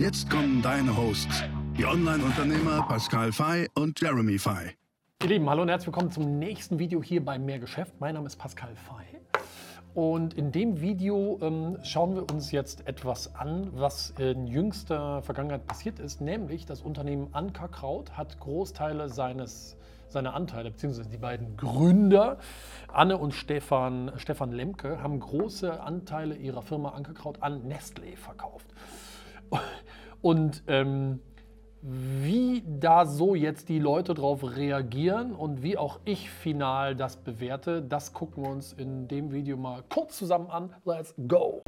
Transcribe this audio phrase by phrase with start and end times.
[0.00, 1.44] Jetzt kommen deine Hosts,
[1.76, 4.70] die Online-Unternehmer Pascal Fay und Jeremy Fay.
[5.22, 7.92] Ihr Lieben, hallo und herzlich willkommen zum nächsten Video hier bei Mehrgeschäft.
[8.00, 9.20] Mein Name ist Pascal Fay.
[9.92, 15.66] Und in dem Video ähm, schauen wir uns jetzt etwas an, was in jüngster Vergangenheit
[15.66, 19.76] passiert ist, nämlich das Unternehmen Ankerkraut hat Großteile seines
[20.08, 22.38] seine Anteile, beziehungsweise die beiden Gründer,
[22.88, 28.66] Anne und Stefan, Stefan Lemke, haben große Anteile ihrer Firma Ankerkraut an Nestlé verkauft.
[30.22, 31.20] Und ähm,
[31.82, 37.80] wie da so jetzt die Leute drauf reagieren und wie auch ich final das bewerte,
[37.80, 40.74] das gucken wir uns in dem Video mal kurz zusammen an.
[40.84, 41.62] Let's go!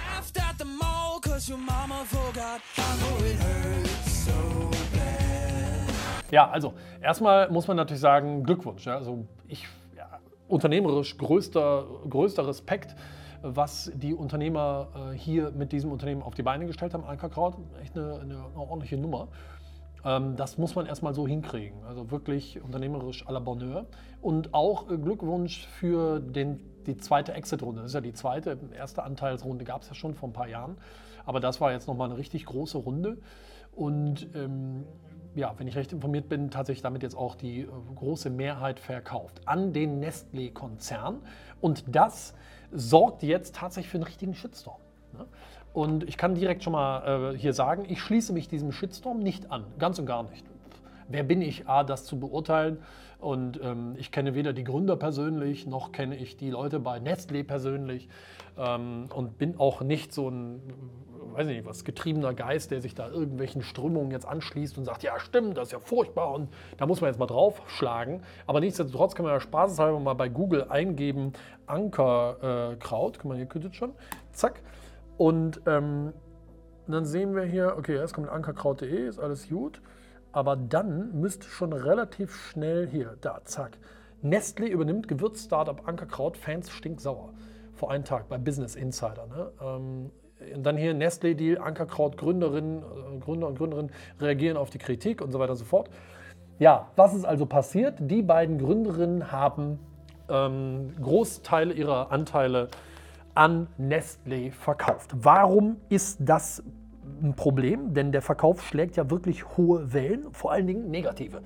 [6.30, 8.84] Ja, also erstmal muss man natürlich sagen, Glückwunsch.
[8.84, 12.94] Ja, also ich, ja, unternehmerisch größter, größter Respekt
[13.42, 17.04] was die Unternehmer äh, hier mit diesem Unternehmen auf die Beine gestellt haben.
[17.04, 19.28] Ankerkraut, echt eine, eine, ordentliche Nummer.
[20.04, 21.84] Ähm, das muss man erstmal so hinkriegen.
[21.84, 23.86] Also wirklich unternehmerisch à la Bonheur.
[24.20, 27.82] Und auch äh, Glückwunsch für den, die zweite Exit-Runde.
[27.82, 28.58] Das ist ja die zweite.
[28.76, 30.76] Erste Anteilsrunde gab es ja schon vor ein paar Jahren.
[31.24, 33.18] Aber das war jetzt nochmal eine richtig große Runde.
[33.72, 34.84] Und ähm,
[35.34, 39.40] ja, wenn ich recht informiert bin, tatsächlich damit jetzt auch die äh, große Mehrheit verkauft
[39.46, 41.20] an den Nestlé-Konzern.
[41.60, 42.34] Und das
[42.70, 44.80] sorgt jetzt tatsächlich für einen richtigen Shitstorm.
[45.12, 45.26] Ne?
[45.72, 49.50] Und ich kann direkt schon mal äh, hier sagen, ich schließe mich diesem Shitstorm nicht
[49.50, 50.44] an, ganz und gar nicht.
[51.08, 52.78] Wer bin ich, A, das zu beurteilen?
[53.18, 57.44] Und ähm, ich kenne weder die Gründer persönlich, noch kenne ich die Leute bei Nestlé
[57.44, 58.08] persönlich
[58.58, 60.60] ähm, und bin auch nicht so ein
[61.34, 65.02] weiß ich nicht, was getriebener Geist, der sich da irgendwelchen Strömungen jetzt anschließt und sagt,
[65.02, 68.22] ja stimmt, das ist ja furchtbar und da muss man jetzt mal draufschlagen.
[68.46, 71.32] Aber nichtsdestotrotz kann man ja spaßeshalber mal bei Google eingeben,
[71.66, 73.92] Ankerkraut, äh, kann man hier könntet schon,
[74.32, 74.62] zack.
[75.16, 76.12] Und ähm,
[76.86, 79.80] dann sehen wir hier, okay, erst kommt ankerkraut.de, ist alles gut.
[80.32, 83.78] Aber dann müsste schon relativ schnell hier, da, zack.
[84.22, 87.34] Nestle übernimmt Gewürz-Startup Ankerkraut, Fans stinksauer.
[87.74, 89.26] Vor einem Tag bei Business Insider.
[89.26, 89.52] Ne?
[89.60, 90.10] Ähm,
[90.54, 95.32] und dann hier Nestlé-Deal, Ankerkraut, Gründerinnen, äh, Gründer und Gründerinnen reagieren auf die Kritik und
[95.32, 95.90] so weiter und so fort.
[96.58, 97.98] Ja, was ist also passiert?
[97.98, 99.78] Die beiden Gründerinnen haben
[100.28, 102.68] ähm, Großteile ihrer Anteile
[103.34, 105.10] an Nestlé verkauft.
[105.14, 106.62] Warum ist das
[107.22, 107.94] ein Problem?
[107.94, 111.42] Denn der Verkauf schlägt ja wirklich hohe Wellen, vor allen Dingen negative.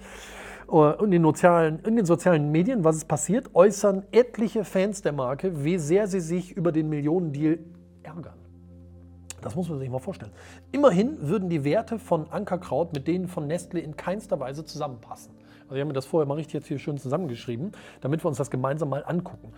[0.71, 5.65] Äh, in sozialen, in den sozialen Medien, was ist passiert, äußern etliche Fans der Marke,
[5.65, 7.59] wie sehr sie sich über den Millionendeal
[8.03, 8.34] ärgern.
[9.43, 10.32] Das muss man sich mal vorstellen.
[10.72, 15.32] Immerhin würden die Werte von Ankerkraut mit denen von Nestle in keinster Weise zusammenpassen.
[15.65, 18.38] Also ich habe mir das vorher mal richtig jetzt hier schön zusammengeschrieben, damit wir uns
[18.38, 19.53] das gemeinsam mal angucken.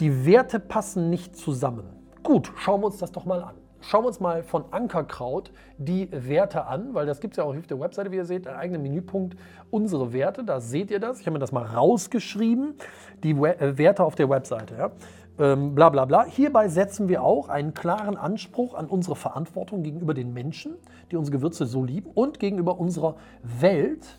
[0.00, 1.84] Die Werte passen nicht zusammen.
[2.22, 3.54] Gut, schauen wir uns das doch mal an.
[3.82, 7.56] Schauen wir uns mal von Ankerkraut die Werte an, weil das gibt es ja auch
[7.56, 9.36] auf der Webseite, wie ihr seht, einen eigenen Menüpunkt,
[9.70, 11.20] unsere Werte, da seht ihr das.
[11.20, 12.74] Ich habe mir das mal rausgeschrieben,
[13.22, 14.76] die äh, Werte auf der Webseite.
[14.76, 14.90] Ja
[15.38, 16.24] ähm, bla bla bla.
[16.24, 20.74] Hierbei setzen wir auch einen klaren Anspruch an unsere Verantwortung gegenüber den Menschen,
[21.10, 24.18] die unsere Gewürze so lieben, und gegenüber unserer Welt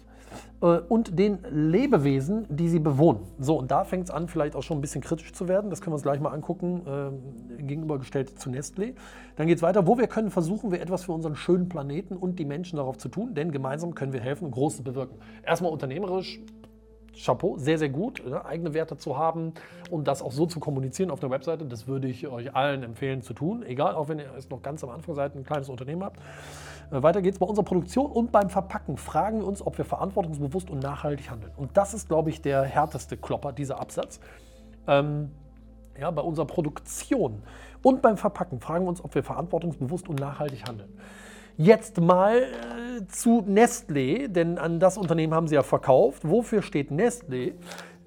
[0.60, 3.22] und den Lebewesen, die sie bewohnen.
[3.40, 5.70] So, und da fängt es an, vielleicht auch schon ein bisschen kritisch zu werden.
[5.70, 8.94] Das können wir uns gleich mal angucken, äh, gegenübergestellt zu Nestlé.
[9.36, 9.88] Dann geht es weiter.
[9.88, 13.10] Wo wir können, versuchen wir etwas für unseren schönen Planeten und die Menschen darauf zu
[13.10, 15.18] tun, denn gemeinsam können wir helfen, Großes bewirken.
[15.46, 16.40] Erstmal unternehmerisch
[17.16, 19.54] Chapeau, sehr, sehr gut, ne, eigene Werte zu haben
[19.92, 21.66] und das auch so zu kommunizieren auf der Webseite.
[21.66, 24.84] Das würde ich euch allen empfehlen zu tun, egal, auch wenn ihr erst noch ganz
[24.84, 26.20] am Anfang seid, ein kleines Unternehmen habt.
[26.92, 28.98] Äh, weiter geht's bei unserer Produktion und beim Verpacken.
[28.98, 31.52] Fragen wir uns, ob wir verantwortungsbewusst und nachhaltig handeln.
[31.56, 34.20] Und das ist, glaube ich, der härteste Klopper, dieser Absatz.
[34.88, 35.32] Ähm,
[36.00, 37.44] ja, bei unserer Produktion
[37.84, 40.90] und beim Verpacken fragen wir uns, ob wir verantwortungsbewusst und nachhaltig handeln.
[41.58, 46.28] Jetzt mal äh, zu Nestlé, denn an das Unternehmen haben sie ja verkauft.
[46.28, 47.54] Wofür steht Nestlé?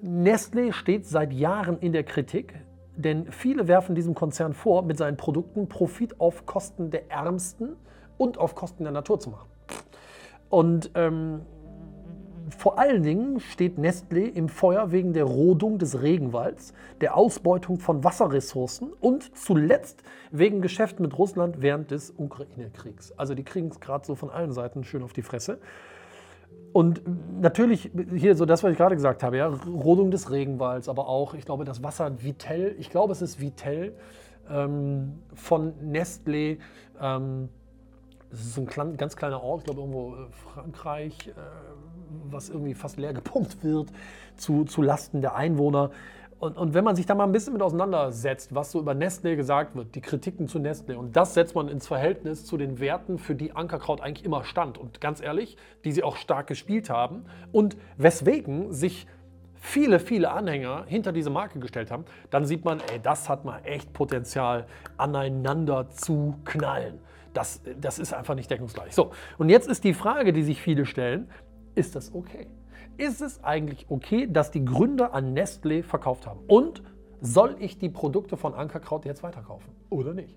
[0.03, 2.55] Nestlé steht seit Jahren in der Kritik,
[2.97, 7.77] denn viele werfen diesem Konzern vor, mit seinen Produkten Profit auf Kosten der Ärmsten
[8.17, 9.47] und auf Kosten der Natur zu machen.
[10.49, 11.41] Und ähm,
[12.55, 18.03] vor allen Dingen steht Nestlé im Feuer wegen der Rodung des Regenwalds, der Ausbeutung von
[18.03, 23.13] Wasserressourcen und zuletzt wegen Geschäft mit Russland während des Ukraine-Kriegs.
[23.17, 25.59] Also die kriegen es gerade so von allen Seiten schön auf die Fresse.
[26.73, 27.01] Und
[27.41, 31.33] natürlich hier so das, was ich gerade gesagt habe, ja, Rodung des Regenwalds, aber auch,
[31.33, 33.93] ich glaube, das Wasser Vitell, ich glaube, es ist Vitell
[34.49, 36.57] ähm, von Nestlé.
[37.01, 37.49] Ähm,
[38.29, 41.31] das ist so ein ganz kleiner Ort, ich glaube irgendwo äh, Frankreich, äh,
[42.29, 43.89] was irgendwie fast leer gepumpt wird
[44.35, 45.91] zu, zu Lasten der Einwohner.
[46.39, 49.35] Und, und, wenn man sich da mal ein bisschen mit auseinandersetzt, was so über Nestlé
[49.35, 53.17] gesagt wird, die Kritiken zu Nestlé, und das setzt man ins Verhältnis zu den Werten,
[53.17, 54.77] für die Ankerkraut eigentlich immer stand.
[54.77, 59.07] Und ganz ehrlich, die sie auch stark gespielt haben und weswegen sich
[59.55, 63.59] viele, viele Anhänger hinter diese Marke gestellt haben, dann sieht man, ey, das hat mal
[63.63, 66.99] echt Potenzial, aneinander zu knallen.
[67.37, 68.95] Das, das ist einfach nicht deckungsgleich.
[68.95, 71.29] So, und jetzt ist die Frage, die sich viele stellen,
[71.75, 72.47] ist das okay?
[72.97, 76.39] Ist es eigentlich okay, dass die Gründer an Nestlé verkauft haben?
[76.47, 76.81] Und
[77.21, 80.35] soll ich die Produkte von Ankerkraut jetzt weiterkaufen oder nicht?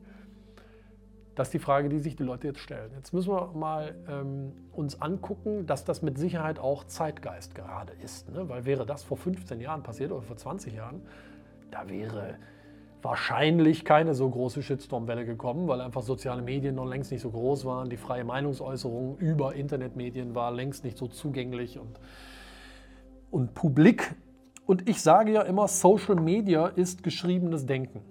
[1.37, 2.91] Das ist die Frage, die sich die Leute jetzt stellen.
[2.94, 8.29] Jetzt müssen wir mal ähm, uns angucken, dass das mit Sicherheit auch Zeitgeist gerade ist.
[8.29, 8.47] Ne?
[8.50, 11.00] Weil wäre das vor 15 Jahren passiert oder vor 20 Jahren,
[11.70, 12.37] da wäre
[13.02, 17.64] wahrscheinlich keine so große Shitstorm-Welle gekommen, weil einfach soziale Medien noch längst nicht so groß
[17.64, 17.91] waren.
[17.91, 21.99] Die freie Meinungsäußerung über Internetmedien war längst nicht so zugänglich und,
[23.31, 24.14] und publik.
[24.67, 28.02] Und ich sage ja immer, Social Media ist geschriebenes Denken.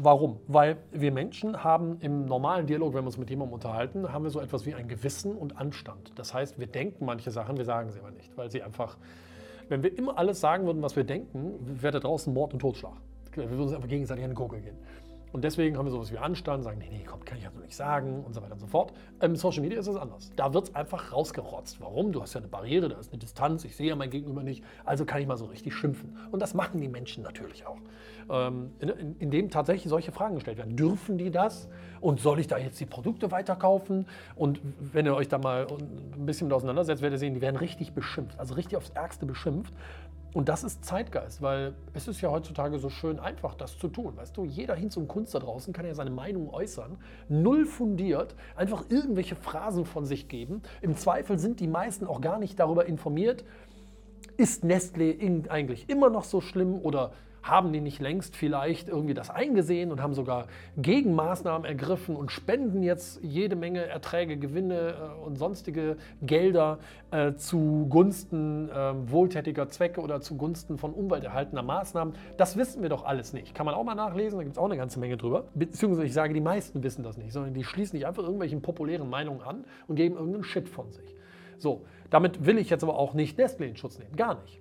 [0.00, 0.38] Warum?
[0.46, 4.30] Weil wir Menschen haben im normalen Dialog, wenn wir uns mit jemandem unterhalten, haben wir
[4.30, 6.12] so etwas wie ein Gewissen und Anstand.
[6.16, 8.96] Das heißt, wir denken manche Sachen, wir sagen sie aber nicht, weil sie einfach,
[9.68, 12.92] wenn wir immer alles sagen würden, was wir denken, wäre da draußen Mord und Totschlag.
[13.38, 14.76] Wir würden uns einfach gegenseitig an den Gurgel gehen.
[15.32, 17.60] Und deswegen haben wir sowas wie Anstand, sagen, nee, nee, komm, kann ich ja so
[17.60, 18.94] nicht sagen und so weiter und so fort.
[19.20, 20.30] Im Social Media ist es anders.
[20.36, 21.80] Da wird es einfach rausgerotzt.
[21.80, 22.12] Warum?
[22.12, 24.64] Du hast ja eine Barriere, da ist eine Distanz, ich sehe ja mein Gegenüber nicht,
[24.84, 26.16] also kann ich mal so richtig schimpfen.
[26.30, 27.78] Und das machen die Menschen natürlich auch.
[28.30, 28.88] Ähm, in,
[29.18, 30.76] in, in, tatsächlich solche Fragen gestellt werden.
[30.76, 31.68] Dürfen die das?
[32.00, 34.06] Und soll ich da jetzt die Produkte weiterkaufen?
[34.34, 37.56] Und wenn ihr euch da mal ein bisschen mit auseinandersetzt, werdet ihr sehen, die werden
[37.56, 39.74] richtig beschimpft, also richtig aufs Ärgste beschimpft.
[40.38, 44.16] Und das ist Zeitgeist, weil es ist ja heutzutage so schön einfach, das zu tun.
[44.16, 46.96] Weißt du, jeder Hinz und Kunst da draußen kann ja seine Meinung äußern,
[47.28, 50.62] null fundiert, einfach irgendwelche Phrasen von sich geben.
[50.80, 53.44] Im Zweifel sind die meisten auch gar nicht darüber informiert,
[54.36, 59.30] ist Nestlé eigentlich immer noch so schlimm oder haben die nicht längst vielleicht irgendwie das
[59.30, 60.46] eingesehen und haben sogar
[60.76, 66.78] Gegenmaßnahmen ergriffen und spenden jetzt jede Menge Erträge, Gewinne äh, und sonstige Gelder
[67.10, 72.14] äh, zugunsten äh, wohltätiger Zwecke oder zugunsten von umwelterhaltender Maßnahmen?
[72.36, 73.54] Das wissen wir doch alles nicht.
[73.54, 75.44] Kann man auch mal nachlesen, da gibt es auch eine ganze Menge drüber.
[75.54, 79.08] Beziehungsweise ich sage, die meisten wissen das nicht, sondern die schließen nicht einfach irgendwelchen populären
[79.08, 81.14] Meinungen an und geben irgendeinen Shit von sich.
[81.58, 84.60] So, damit will ich jetzt aber auch nicht Nestlé in Schutz nehmen, gar nicht.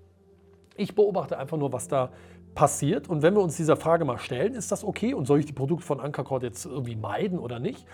[0.76, 2.12] Ich beobachte einfach nur, was da
[2.57, 3.07] passiert.
[3.07, 5.54] Und wenn wir uns dieser Frage mal stellen, ist das okay und soll ich die
[5.54, 7.86] Produkte von Ankerkraut jetzt irgendwie meiden oder nicht,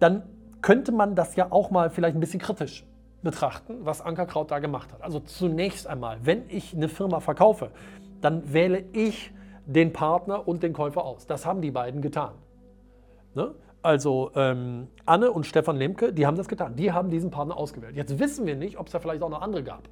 [0.00, 0.22] dann
[0.62, 2.86] könnte man das ja auch mal vielleicht ein bisschen kritisch
[3.22, 5.02] betrachten, was Ankerkraut da gemacht hat.
[5.02, 7.70] Also zunächst einmal, wenn ich eine Firma verkaufe,
[8.22, 9.32] dann wähle ich
[9.66, 11.26] den Partner und den Käufer aus.
[11.26, 12.32] Das haben die beiden getan.
[13.34, 13.54] Ne?
[13.82, 16.74] Also ähm, Anne und Stefan Lemke, die haben das getan.
[16.74, 17.96] Die haben diesen Partner ausgewählt.
[17.96, 19.90] Jetzt wissen wir nicht, ob es da vielleicht auch noch andere gab.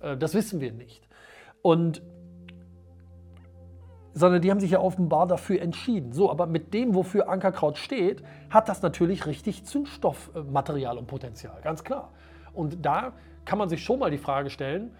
[0.00, 1.06] Äh, das wissen wir nicht.
[1.60, 2.00] Und
[4.14, 6.12] sondern die haben sich ja offenbar dafür entschieden.
[6.12, 11.84] So, aber mit dem, wofür Ankerkraut steht, hat das natürlich richtig Zündstoffmaterial und Potenzial, ganz
[11.84, 12.10] klar.
[12.52, 13.12] Und da
[13.44, 14.94] kann man sich schon mal die Frage stellen,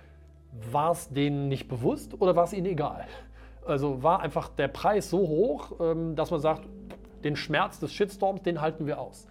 [0.71, 3.07] war es denen nicht bewusst oder war es ihnen egal?
[3.67, 6.67] Also war einfach der Preis so hoch, ähm, dass man sagt,
[7.25, 9.29] den Schmerz des Shitstorms, den halten wir aus.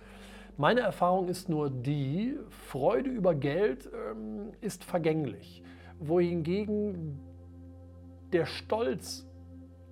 [0.58, 5.64] Meine Erfahrung ist nur die, Freude über Geld ähm, ist vergänglich,
[6.00, 7.20] wohingegen
[8.32, 9.28] der Stolz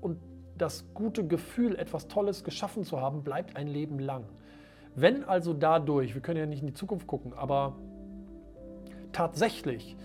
[0.02, 0.20] und
[0.60, 4.26] das gute Gefühl, etwas Tolles geschaffen zu haben, bleibt ein Leben lang.
[4.96, 7.78] Wenn also dadurch, wir können ja nicht in die Zukunft gucken, aber
[9.12, 9.96] tatsächlich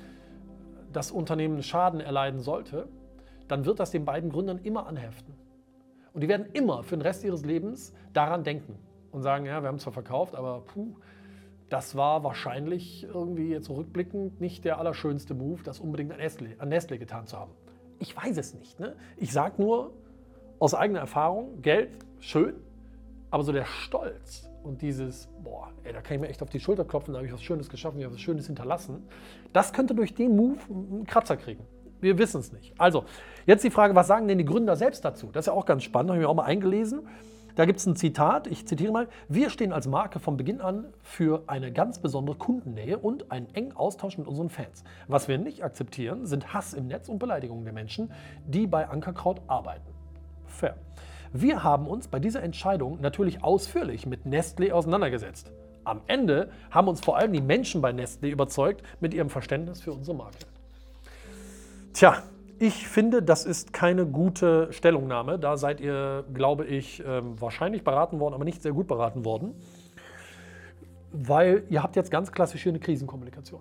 [0.92, 2.88] das Unternehmen Schaden erleiden sollte,
[3.48, 5.34] dann wird das den beiden Gründern immer anheften.
[6.12, 8.78] Und die werden immer für den Rest ihres Lebens daran denken
[9.10, 10.94] und sagen, ja, wir haben zwar verkauft, aber puh,
[11.68, 16.68] das war wahrscheinlich irgendwie jetzt rückblickend nicht der allerschönste Move, das unbedingt an Nestle, an
[16.68, 17.52] Nestle getan zu haben
[17.98, 18.78] ich weiß es nicht.
[18.80, 18.94] Ne?
[19.16, 19.92] Ich sage nur
[20.58, 22.54] aus eigener Erfahrung, Geld, schön,
[23.30, 26.60] aber so der Stolz und dieses, boah, ey, da kann ich mir echt auf die
[26.60, 29.02] Schulter klopfen, da habe ich was Schönes geschaffen, ich habe was Schönes hinterlassen,
[29.52, 31.64] das könnte durch den Move einen Kratzer kriegen.
[32.00, 32.72] Wir wissen es nicht.
[32.78, 33.04] Also,
[33.46, 35.30] jetzt die Frage, was sagen denn die Gründer selbst dazu?
[35.32, 37.06] Das ist ja auch ganz spannend, habe ich mir auch mal eingelesen.
[37.54, 40.87] Da gibt es ein Zitat, ich zitiere mal, wir stehen als Marke von Beginn an
[41.02, 44.82] für eine ganz besondere Kundennähe und einen engen Austausch mit unseren Fans.
[45.06, 48.11] Was wir nicht akzeptieren, sind Hass im Netz und Beleidigungen der Menschen,
[48.44, 49.87] die bei Ankerkraut arbeiten.
[50.46, 50.75] Fair.
[51.32, 55.52] Wir haben uns bei dieser Entscheidung natürlich ausführlich mit Nestlé auseinandergesetzt.
[55.84, 59.92] Am Ende haben uns vor allem die Menschen bei Nestlé überzeugt mit ihrem Verständnis für
[59.92, 60.38] unsere Marke.
[61.92, 62.23] Tja,
[62.58, 65.38] ich finde, das ist keine gute Stellungnahme.
[65.38, 69.54] Da seid ihr, glaube ich, ähm, wahrscheinlich beraten worden, aber nicht sehr gut beraten worden.
[71.12, 73.61] Weil ihr habt jetzt ganz klassisch hier eine Krisenkommunikation.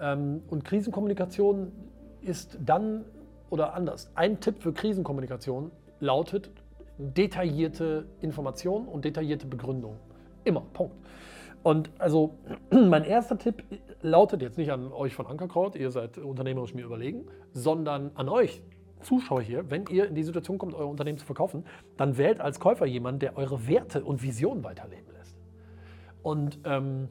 [0.00, 1.72] Ähm, und Krisenkommunikation
[2.20, 3.04] ist dann
[3.50, 4.10] oder anders.
[4.14, 6.50] Ein Tipp für Krisenkommunikation lautet
[6.98, 9.96] detaillierte Informationen und detaillierte Begründung.
[10.44, 10.62] Immer.
[10.72, 10.96] Punkt.
[11.62, 12.34] Und also
[12.70, 13.64] mein erster Tipp
[14.02, 18.62] lautet jetzt nicht an euch von Ankerkraut, ihr seid unternehmerisch mir überlegen, sondern an euch,
[19.02, 21.64] Zuschauer hier, wenn ihr in die Situation kommt, euer Unternehmen zu verkaufen,
[21.96, 25.36] dann wählt als Käufer jemanden, der eure Werte und Visionen weiterleben lässt.
[26.22, 27.08] Und ähm,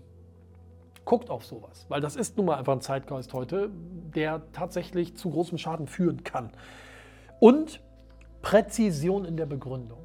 [1.06, 3.70] guckt auf sowas, weil das ist nun mal einfach ein Zeitgeist heute,
[4.16, 6.52] der tatsächlich zu großem Schaden führen kann.
[7.40, 7.82] Und
[8.42, 10.00] Präzision in der Begründung.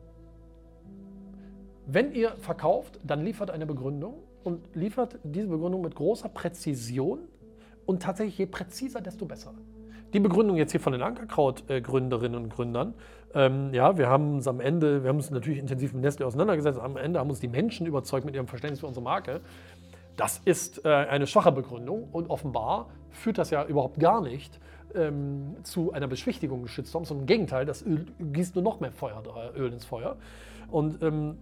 [1.87, 7.21] Wenn ihr verkauft, dann liefert eine Begründung und liefert diese Begründung mit großer Präzision
[7.87, 9.55] und tatsächlich je präziser, desto besser.
[10.13, 12.95] Die Begründung jetzt hier von den Ankerkraut-Gründerinnen und Gründern,
[13.33, 16.81] ähm, ja, wir haben uns am Ende, wir haben uns natürlich intensiv mit Nestle auseinandergesetzt,
[16.81, 19.41] am Ende haben uns die Menschen überzeugt mit ihrem Verständnis für unsere Marke.
[20.17, 24.59] Das ist äh, eine schwache Begründung und offenbar führt das ja überhaupt gar nicht
[24.95, 28.93] ähm, zu einer Beschwichtigung des Shitstorms, sondern im Gegenteil, das Öl, gießt nur noch mehr
[28.93, 29.23] Feuer,
[29.57, 30.17] Öl ins Feuer.
[30.71, 31.39] Und ähm,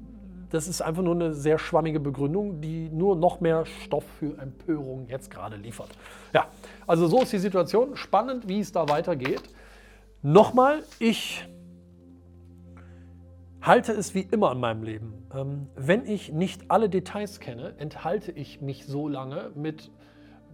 [0.51, 5.07] das ist einfach nur eine sehr schwammige Begründung, die nur noch mehr Stoff für Empörung
[5.09, 5.91] jetzt gerade liefert.
[6.33, 6.47] Ja,
[6.87, 7.97] also so ist die Situation.
[7.97, 9.43] Spannend, wie es da weitergeht.
[10.23, 11.49] Nochmal, ich
[13.61, 15.27] halte es wie immer in meinem Leben.
[15.35, 19.91] Ähm, wenn ich nicht alle Details kenne, enthalte ich mich so lange mit,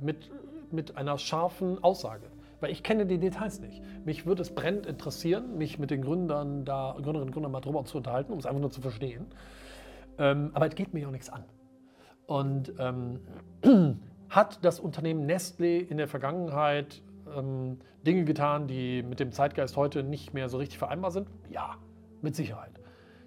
[0.01, 0.31] mit,
[0.71, 2.27] mit einer scharfen Aussage.
[2.61, 3.83] Weil ich kenne die Details nicht.
[4.05, 7.85] Mich würde es brennend interessieren, mich mit den Gründern da, Gründerinnen und Gründern mal drüber
[7.85, 9.27] zu unterhalten, um es einfach nur zu verstehen.
[10.18, 11.44] Ähm, aber es geht mir auch nichts an.
[12.26, 13.21] Und ähm,
[14.28, 17.02] hat das Unternehmen Nestlé in der Vergangenheit
[17.37, 21.28] ähm, Dinge getan, die mit dem Zeitgeist heute nicht mehr so richtig vereinbar sind?
[21.50, 21.76] Ja,
[22.23, 22.73] mit Sicherheit.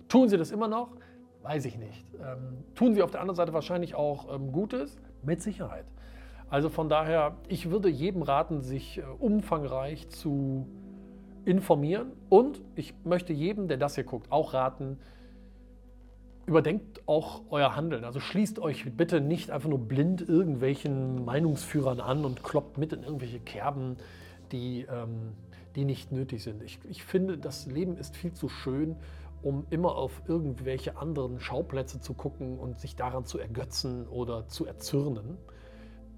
[0.07, 0.95] Tun sie das immer noch?
[1.43, 2.05] Weiß ich nicht.
[2.19, 4.97] Ähm, tun sie auf der anderen Seite wahrscheinlich auch ähm, Gutes?
[5.23, 5.85] Mit Sicherheit.
[6.49, 10.67] Also von daher, ich würde jedem raten, sich äh, umfangreich zu
[11.45, 14.97] informieren und ich möchte jedem, der das hier guckt, auch raten,
[16.47, 18.05] überdenkt auch euer Handeln.
[18.05, 23.03] Also schließt euch bitte nicht einfach nur blind irgendwelchen Meinungsführern an und kloppt mit in
[23.03, 23.97] irgendwelche Kerben,
[24.53, 25.33] die, ähm,
[25.75, 26.63] die nicht nötig sind.
[26.63, 28.95] Ich, ich finde, das Leben ist viel zu schön,
[29.41, 34.65] um immer auf irgendwelche anderen Schauplätze zu gucken und sich daran zu ergötzen oder zu
[34.65, 35.37] erzürnen.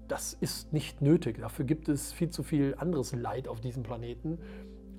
[0.06, 1.38] Das ist nicht nötig.
[1.40, 4.38] Dafür gibt es viel zu viel anderes Leid auf diesem Planeten,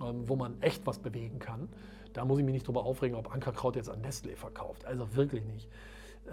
[0.01, 1.69] ähm, wo man echt was bewegen kann.
[2.13, 4.85] Da muss ich mich nicht drüber aufregen, ob Ankerkraut jetzt an Nestlé verkauft.
[4.85, 5.69] Also wirklich nicht.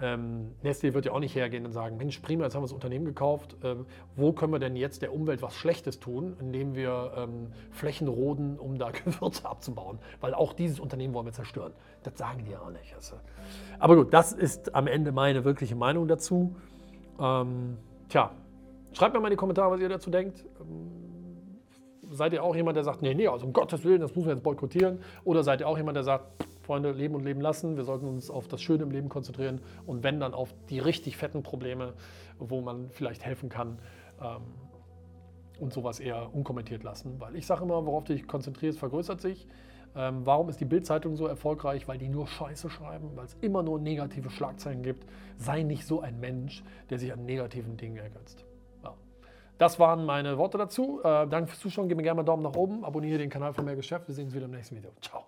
[0.01, 2.73] Ähm, Nestlé wird ja auch nicht hergehen und sagen, Mensch, prima, jetzt haben wir das
[2.73, 3.57] Unternehmen gekauft.
[3.63, 8.07] Ähm, wo können wir denn jetzt der Umwelt was Schlechtes tun, indem wir ähm, Flächen
[8.07, 9.99] roden, um da Gewürze abzubauen?
[10.21, 11.73] Weil auch dieses Unternehmen wollen wir zerstören.
[12.03, 12.93] Das sagen die ja auch nicht.
[12.95, 13.15] Also.
[13.79, 16.55] Aber gut, das ist am Ende meine wirkliche Meinung dazu.
[17.19, 18.31] Ähm, tja,
[18.93, 20.45] schreibt mir mal in die Kommentare, was ihr dazu denkt.
[22.11, 24.33] Seid ihr auch jemand, der sagt, nee, nee, also um Gottes Willen, das müssen wir
[24.33, 24.99] jetzt boykottieren?
[25.23, 26.25] Oder seid ihr auch jemand, der sagt,
[26.69, 30.03] Freunde, leben und leben lassen, wir sollten uns auf das Schöne im Leben konzentrieren und
[30.03, 31.93] wenn dann auf die richtig fetten Probleme,
[32.37, 33.79] wo man vielleicht helfen kann
[34.21, 34.41] ähm,
[35.59, 37.19] und sowas eher unkommentiert lassen.
[37.19, 39.47] Weil ich sage immer, worauf du dich konzentrierst, vergrößert sich.
[39.95, 41.87] Ähm, warum ist die Bildzeitung so erfolgreich?
[41.87, 45.07] Weil die nur Scheiße schreiben, weil es immer nur negative Schlagzeilen gibt.
[45.37, 48.45] Sei nicht so ein Mensch, der sich an negativen Dingen ergötzt.
[49.59, 51.01] Das waren meine Worte dazu.
[51.03, 51.87] Äh, danke fürs Zuschauen.
[51.87, 52.83] Gib mir gerne mal einen Daumen nach oben.
[52.83, 54.07] Abonniere den Kanal von Mehrgeschäft.
[54.07, 54.91] Wir sehen uns wieder im nächsten Video.
[55.01, 55.25] Ciao.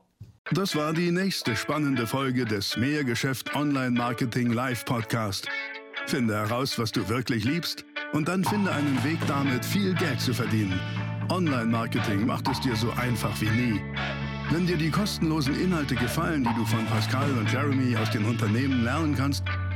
[0.54, 5.48] Das war die nächste spannende Folge des Mehrgeschäft Online Marketing Live Podcast.
[6.08, 10.34] Finde heraus, was du wirklich liebst und dann finde einen Weg damit, viel Geld zu
[10.34, 10.80] verdienen.
[11.30, 13.82] Online-Marketing macht es dir so einfach wie nie.
[14.50, 18.84] Wenn dir die kostenlosen Inhalte gefallen, die du von Pascal und Jeremy aus den Unternehmen
[18.84, 19.44] lernen kannst,